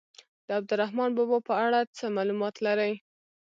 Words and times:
د 0.47 0.49
عبدالرحمان 0.59 1.09
بابا 1.17 1.39
په 1.49 1.53
اړه 1.65 1.79
څه 1.97 2.05
معلومات 2.17 2.55
لرئ. 2.65 2.93